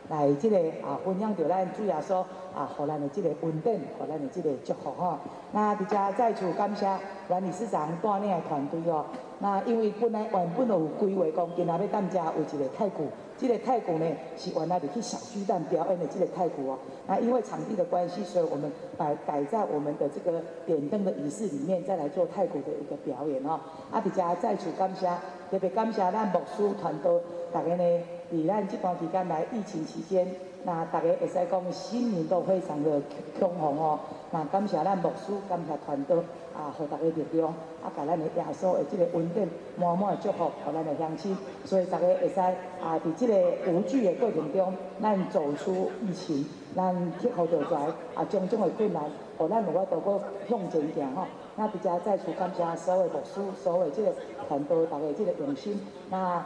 [0.09, 2.17] 来这个啊分享着咱主耶稣
[2.55, 5.19] 啊，互咱的这个恩典，互咱的这个祝福吼。
[5.53, 6.87] 那伫遮再次感谢
[7.29, 9.05] 阮理事长带领的团队哦。
[9.39, 13.07] 那因为本来原本有规划讲，今仔日咱遮有一个太鼓。
[13.39, 16.79] 这个太鼓呢，是原来的去小巨蛋表演的这个太鼓哦。
[17.09, 23.59] 那因为场地的关系，所以我们把改在我们的这个点灯的仪式里面，再来做太鼓的一个表演哦。
[23.91, 25.09] 啊，大家再次感谢，
[25.51, 27.21] 特别感谢咱牧师团队，
[27.53, 28.01] 大家呢，
[28.33, 30.27] 在咱这段时间来疫情期间，
[30.65, 33.01] 那大家会使讲心灵都非常的
[33.39, 34.01] 强宏哦。
[34.31, 36.17] 那感谢咱牧师，感谢团队。
[36.55, 37.49] 啊，互大家力量，
[37.83, 46.45] 啊，甲咱的耶稣的这个稳定满满的祝福，互咱的乡亲，所以大家会使啊，伫这个无惧的过程中，咱走出疫情，
[46.77, 47.75] 咱克服着跩
[48.15, 49.03] 啊种种的困难，
[49.39, 51.25] 互咱有法度搁向前行吼。
[51.57, 54.13] 那比较再次感谢所有牧师，所有这个
[54.47, 55.81] 团队，大家这个用心。
[56.11, 56.45] 那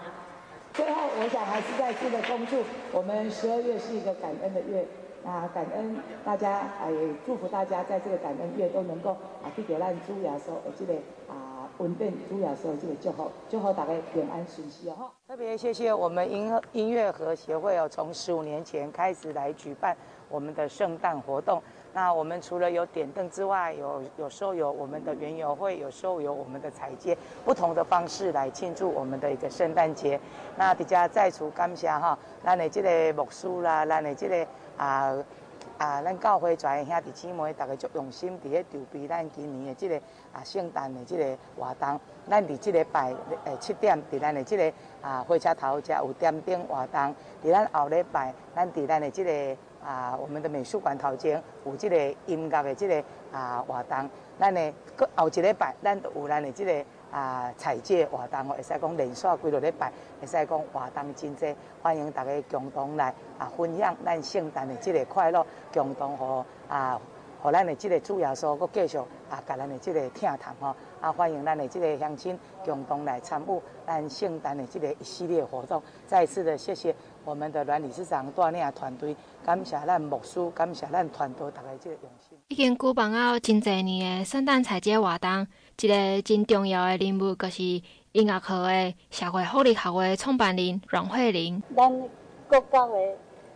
[0.77, 2.63] 最后，我想还是再次的恭祝，
[2.93, 4.87] 我们十二月是一个感恩的月。
[5.25, 9.11] 啊，感恩大家啊，也祝福大家在这个感恩月都能够
[9.43, 10.95] 啊，去给咱主耶稣的这个
[11.29, 15.11] 啊稳定，主耶稣这个祝福，祝福大家平安顺遂哦。
[15.27, 19.97] 特别谢谢我们音音乐盒协会哦，从十五年前开始来举办
[20.29, 21.61] 我们的圣诞活动。
[21.97, 30.21] 那我们除了有点灯之外，有有时候有我们的园游会，有时候有我们的彩街，不同的方式来庆祝我们的一个圣诞节。
[30.59, 34.47] 那大家再次感谢哈，咱的这个牧师啦，咱的这个。
[34.77, 35.17] 啊
[35.79, 36.01] 啊！
[36.03, 39.97] 咱教会跩兄弟姊妹，大家足用心伫咧筹备咱今年的这个
[40.33, 42.01] 啊圣诞的这个活动。
[42.29, 47.15] 咱伫这礼拜诶七点，伫咱的这个啊火车头遮有点灯活动。
[47.45, 49.57] 伫咱后礼拜，咱伫咱的这个
[49.87, 51.97] 啊我们的美术馆头前有这个
[52.27, 54.11] 音乐的这个啊活动。
[54.39, 56.85] 咱呢，搁后一礼拜，咱都有咱的这个。
[57.09, 67.01] 啊，彩节活动哦，会使讲连续几落礼拜，会使讲活动真济，欢迎大家共同来啊分享咱圣诞的这个快乐，共同和啊
[67.41, 68.99] 和咱的这个主耶稣搁继续
[69.31, 75.81] 啊，甲咱的这个听谈吼，啊欢迎咱的这个乡亲共同来参与咱圣诞的这个一系列活动。
[76.07, 76.95] 再次的谢谢
[77.27, 82.39] 我们的阮理事长带领团队，感谢咱牧师，感谢咱团队大家这个用心。
[82.47, 85.45] 已经举办了真侪年的圣诞彩节活动。
[85.81, 87.63] 一个真重要的任务，就是
[88.13, 91.61] 音乐盒的社会福利学会创办人阮慧玲。
[91.77, 91.91] 咱
[92.49, 92.95] 国家的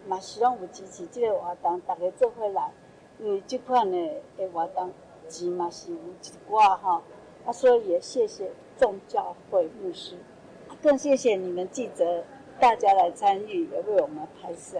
[0.09, 2.73] 嘛是拢有支持这个活动，大家做伙来，
[3.21, 3.97] 因为这款的
[4.37, 4.93] 诶活动
[5.29, 7.01] 钱嘛是有一寡哈，
[7.47, 10.17] 啊，所以也谢谢众教会牧师，
[10.83, 12.25] 更谢谢你们记者
[12.61, 14.79] 大家来参与，也为我们拍摄，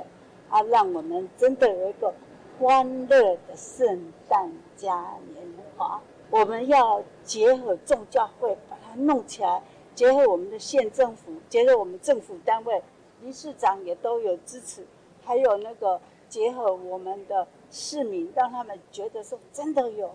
[0.51, 2.13] 啊，让我们真的有一个
[2.59, 5.43] 欢乐的圣诞嘉年
[5.77, 5.99] 华。
[6.29, 9.63] 我们要结合众教会把它弄起来，
[9.95, 12.83] 结合我们的县政府，结合我们政府单位，
[13.23, 14.85] 理事长也都有支持，
[15.25, 20.11] 还有那个结合我们的市民，让他们觉得说真的有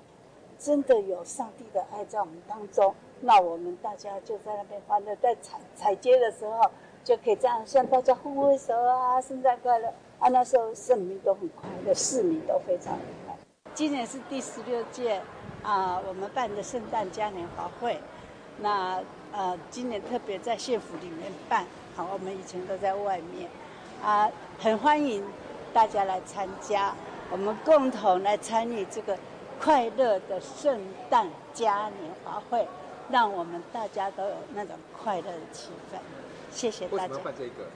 [0.59, 6.61] 真的有上帝的爱在我们当中，那我们大家就在那边欢乐，在踩踩街的时候
[7.05, 9.87] 就可以这样向大家挥挥手啊，圣诞快乐
[10.17, 10.27] 啊！
[10.29, 13.35] 那时候市民都很快乐，市民都非常快。
[13.75, 15.21] 今年是第十六届
[15.61, 17.99] 啊，我们办的圣诞嘉年华会，
[18.57, 18.99] 那
[19.31, 21.63] 呃，今年特别在县府里面办，
[21.95, 23.47] 好，我们以前都在外面
[24.03, 24.27] 啊，
[24.59, 25.23] 很欢迎
[25.71, 26.95] 大家来参加，
[27.31, 29.15] 我们共同来参与这个。
[29.57, 30.77] 快乐的圣
[31.09, 32.67] 诞嘉年华会，
[33.09, 35.97] 让我们大家都有那种快乐的气氛。
[36.55, 37.03] 谢谢大家。
[37.03, 37.69] 为什么要办这个？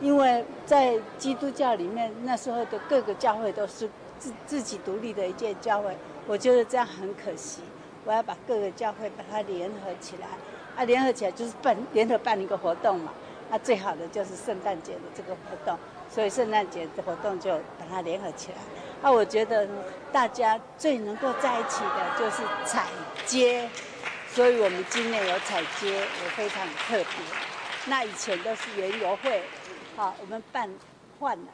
[0.00, 7.62] 因为在基督教里面，那时候的各个教会都是自自己独立的一届教会，我觉得这样很可惜。
[8.04, 10.28] 我要把各个教会把它联合起来，
[10.76, 13.12] 啊，联合起来就是办联合办一个活动嘛。
[13.50, 15.78] 啊，最好的就是圣诞节的这个活动，
[16.10, 18.58] 所以圣诞节的活动就把它联合起来。
[19.00, 19.66] 那、啊、我觉得
[20.12, 22.86] 大家最能够在一起的就是踩
[23.24, 23.68] 街，
[24.28, 27.06] 所以我们今年有踩街，也非常特别。
[27.88, 29.42] 那以前都是园游会，
[29.96, 30.68] 好，我们办
[31.18, 31.46] 换了，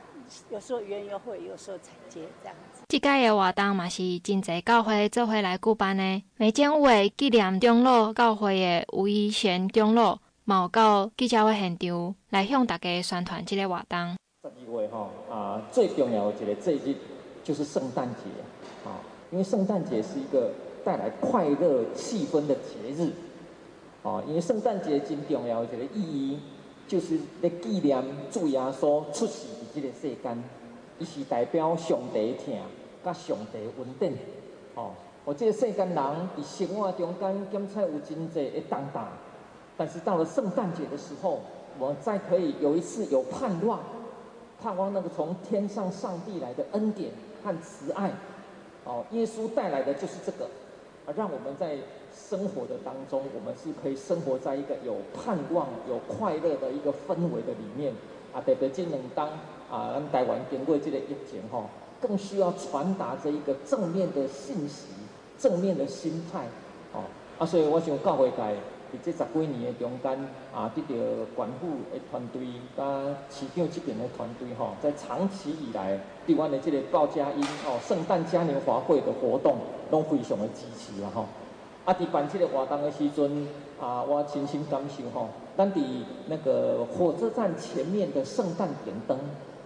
[0.50, 2.80] 有时候园游会，有时候踩街这样子。
[2.88, 14.16] 这届的活动嘛是真济教会做回来举办的，美建五的纪念中老教会的吴一贤长老，嘛有到记者会现场来向大家宣传这个活动。
[14.42, 16.96] 十二月哈啊，最重要的一个节日。
[17.44, 18.30] 就是圣诞节
[18.88, 19.02] 啊，
[19.32, 20.52] 因为圣诞节是一个
[20.84, 23.10] 带来快乐气氛的节日
[24.02, 24.22] 哦。
[24.26, 26.38] 因为圣诞节真重要，一个意义
[26.86, 30.44] 就是咧纪念主耶稣出世的这个世间，
[30.98, 32.54] 伊是代表上帝疼，
[33.04, 34.16] 甲上帝稳定
[34.74, 34.90] 哦。
[35.24, 39.06] 我这个世间人伫生活中间，检测有真济的重担，
[39.76, 41.40] 但是到了圣诞节的时候，
[41.78, 43.80] 我们再可以有一次有盼望，
[44.60, 47.10] 盼望那个从天上上帝来的恩典。
[47.44, 48.08] 和慈爱，
[48.84, 50.44] 哦，耶稣带来的就是这个，
[51.04, 51.76] 啊，让我们在
[52.12, 57.92] 生活的当中，我们是可以生活在一个有盼望、有快乐的一个氛围的里面，
[58.32, 59.28] 啊，特别今年当
[59.70, 61.64] 啊，咱台湾经过这个疫情吼，
[62.00, 64.88] 更需要传达这一个正面的信息、
[65.38, 66.46] 正面的心态，
[66.92, 67.02] 哦，
[67.38, 68.36] 啊，所以我想教会界。
[68.92, 70.12] 伫这十几年的中间，
[70.54, 70.94] 啊，得到
[71.34, 72.42] 县府的团队，
[72.76, 72.84] 甲
[73.30, 79.56] 市长这边的团队，吼，在长期以来，对阮的这个报佳音，哦，圣诞嘉年华会的活动，
[79.90, 81.24] 拢非常的支持啦，吼。
[81.84, 83.48] 啊，伫办这个活动的时阵，
[83.80, 85.80] 啊，我亲身感受，吼，咱伫
[86.28, 89.18] 那个火车站前面的圣诞点灯，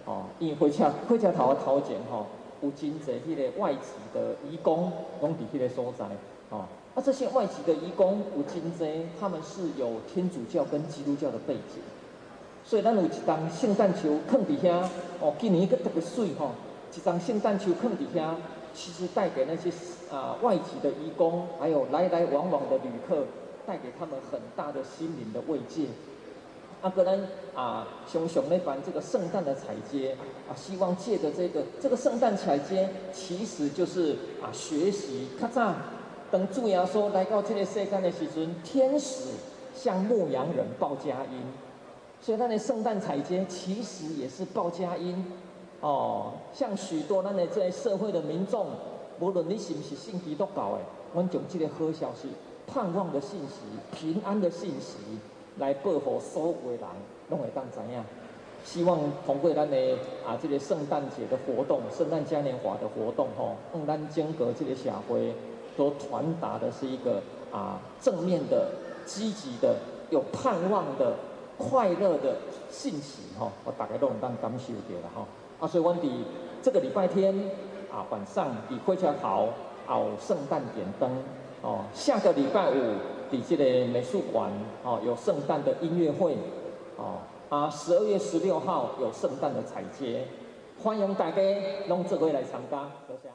[0.05, 2.25] 哦，因火车火车头的头前，吼，
[2.61, 4.91] 有真侪迄个外籍的移工，
[5.21, 6.05] 拢伫迄个所在，
[6.49, 6.65] 哦。
[6.95, 11.79] 啊、这些外籍的移工有真济，他们是有天主教跟基督教的背景，
[12.65, 14.83] 所以咱有一张圣诞树放伫遐，
[15.21, 16.49] 哦，今年一个特别水吼，
[16.95, 18.33] 一张圣诞树放伫遐，
[18.73, 19.71] 其实带给那些
[20.11, 23.25] 啊外籍的移工，还有来来往往的旅客，
[23.65, 25.87] 带给他们很大的心灵的慰藉。
[26.79, 30.15] 啊，个人啊，熊熊那办这个圣诞的彩街
[30.47, 35.73] 啊，希望借着这个这个圣诞彩街，其实就是啊学习较早。
[36.29, 39.29] 当主耶稣来到这个世间的时阵，天使
[39.73, 41.41] 向牧羊人报佳音，
[42.21, 45.25] 所以咱的圣诞彩节其实也是报佳音
[45.81, 46.33] 哦。
[46.53, 48.67] 像许多咱的这些社会的民众，
[49.19, 50.79] 无论你是不是信基督教的，
[51.13, 52.29] 我们用这个好消息、
[52.67, 53.61] 盼望的信息、
[53.95, 54.97] 平安的信息
[55.57, 56.87] 来报给所有的人，
[57.29, 58.03] 拢会当知影。
[58.63, 59.77] 希望通过咱的
[60.25, 65.33] 啊这个圣诞节的活动、圣诞嘉年华的活动，吼，让咱整个这个社会。
[65.75, 68.71] 所传达的是一个啊正面的、
[69.05, 69.75] 积极的、
[70.09, 71.13] 有盼望的、
[71.55, 72.35] 快乐的
[72.71, 75.27] 信息吼，我大概都能当感受到了吼。
[75.59, 76.09] 啊，所以我哋
[76.63, 77.31] 这个礼拜天
[77.97, 79.49] 啊晚上以会桥头
[79.89, 81.09] 有圣诞点灯
[81.63, 82.93] 哦，下个礼拜五
[83.31, 84.51] 底下的美术馆
[84.83, 86.37] 哦有圣诞的音乐会
[86.97, 87.17] 哦，
[87.49, 90.27] 啊十二月十六号有圣诞的彩街。
[90.79, 91.41] 欢迎大家
[91.87, 92.87] 拢做伙来参加。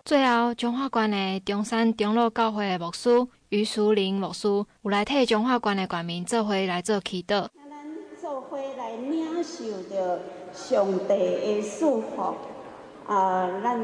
[0.04, 3.10] 最后，彰化县的中山长老教会的牧师
[3.48, 7.48] 于淑玲牧师有来替彰化县的县民做伙来做祈祷。
[7.56, 7.84] 那咱
[8.16, 10.20] 做伙来领受着
[10.52, 12.36] 上帝的祝福
[13.06, 13.50] 啊！
[13.62, 13.78] 咱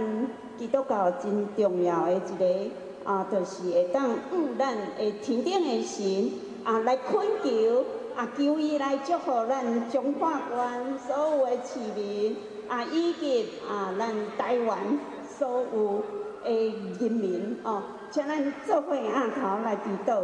[0.58, 2.70] 基督教真重要的一个
[3.04, 6.30] 啊，就是会当有咱的天顶的神
[6.64, 7.84] 啊来恳求
[8.16, 12.36] 啊，求伊来祝福咱彰化县所有的市民。
[12.68, 14.78] 啊，以及啊，咱台湾
[15.26, 16.02] 所有
[16.44, 20.22] 诶人民哦，请咱做伙额头来祈祷。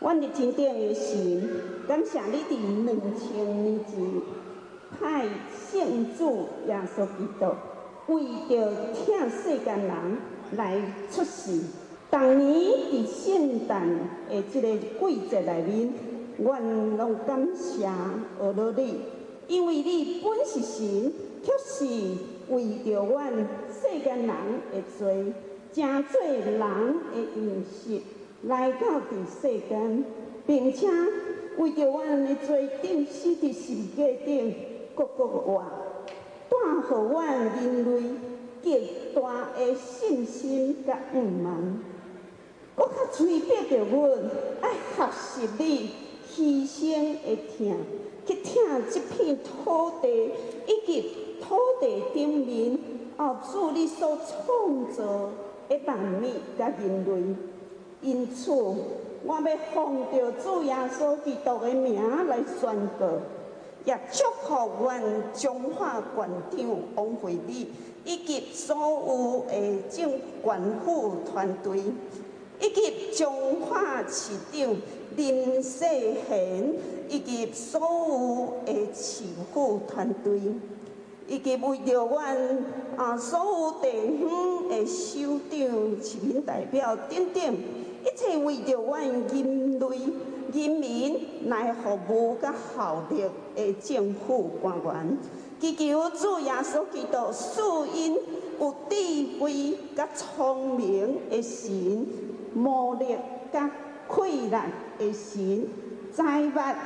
[0.00, 1.48] 阮的天顶的神，
[1.86, 3.94] 感谢你伫两千年前
[4.98, 5.26] 派
[5.70, 7.54] 圣主耶稣基督，
[8.06, 9.90] 为着疼世间人
[10.56, 10.80] 来
[11.10, 11.60] 出世，
[12.10, 12.52] 当年
[12.90, 13.88] 伫圣诞
[14.28, 15.92] 的这个季节内面，
[16.38, 17.86] 阮拢感谢
[18.40, 18.82] 俄罗斯，
[19.48, 21.12] 因为你本是神，
[21.42, 21.84] 却是
[22.48, 23.32] 为着阮
[23.70, 25.32] 世间人的罪，
[25.72, 28.00] 正做人的样式
[28.42, 30.04] 来到伫世间，
[30.46, 30.86] 并且
[31.56, 34.54] 为着阮的罪，钉死伫十字架顶，
[34.94, 35.64] 各国话，
[36.48, 38.10] 带予阮人类
[38.62, 41.78] 极大的信心甲盼望。
[42.76, 44.30] 我较催逼着阮
[44.60, 45.90] 爱学习你
[46.30, 47.76] 牺牲的疼，
[48.26, 50.30] 去疼这片土地，
[50.66, 52.78] 以及土地顶面
[53.18, 55.30] 哦，主你所创造
[55.68, 56.26] 的万物
[56.58, 57.36] 甲人类。
[58.00, 63.06] 因此，我要奉着主耶稣基督的名来宣告，
[63.84, 65.02] 也祝福阮
[65.34, 67.66] 中华县长王惠美
[68.04, 71.82] 以及所有的政管府团队。
[72.60, 74.76] 以及中华市长
[75.16, 76.72] 林世贤，
[77.08, 80.40] 以及所有的市府团队，
[81.26, 82.64] 以及为着阮
[82.96, 83.90] 啊所有地
[84.22, 89.86] 方的首长、市民代表等等，一切为着阮人类
[90.52, 93.24] 人民来服务甲效力
[93.56, 95.18] 的政府官员，
[95.58, 97.60] 祈求主耶稣基督赐
[97.94, 98.14] 因
[98.60, 102.06] 有智慧甲聪明的神。
[102.54, 103.16] 魔力
[103.50, 103.70] 甲
[104.06, 105.66] 困难的神，
[106.12, 106.76] 财物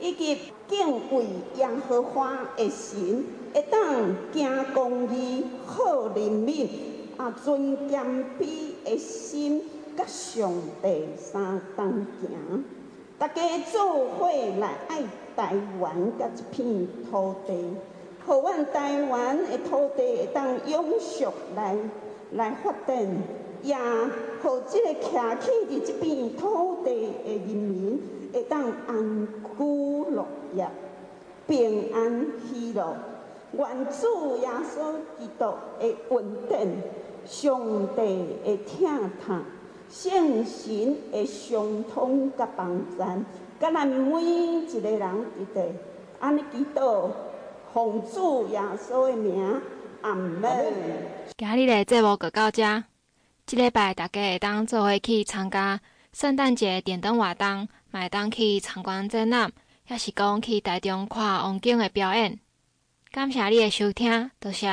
[0.00, 1.26] 以及敬畏
[1.56, 3.22] 耶和华的神，
[3.52, 6.66] 会当行公义、好人民
[7.18, 8.02] 啊，尊谦
[8.40, 8.46] 卑
[8.82, 9.62] 的心，
[9.94, 10.50] 甲上
[10.82, 12.64] 帝相同行。
[13.18, 13.42] 大家
[13.72, 14.28] 做伙
[14.60, 15.02] 来爱
[15.34, 17.74] 台湾甲一片土地，
[18.24, 21.76] 互阮台湾的土地会当永续来
[22.32, 23.06] 来发展。
[23.60, 23.76] 也
[24.40, 28.00] 互即个徛起伫即片土地的人民
[28.32, 29.64] 会当安居
[30.14, 30.68] 乐业、
[31.48, 32.94] 平安喜乐。
[33.54, 36.80] 愿主耶稣基督的稳定、
[37.26, 37.60] 上
[37.96, 39.40] 帝的疼痛、
[39.90, 43.24] 圣神的相通甲帮赞，
[43.58, 45.72] 甲咱每一个人一地，
[46.20, 47.10] 安尼祈祷，
[47.72, 49.60] 奉主耶稣的名，
[50.02, 50.42] 阿门。
[51.36, 52.84] 今日的节目就到这。
[53.46, 55.80] 这礼拜大家会当做伙去参加
[56.12, 59.50] 圣诞节电灯活动，嘛会当去参观展览，
[59.88, 62.38] 也是讲去台中看王景的表演。
[63.10, 64.68] 感谢你的收听，多谢。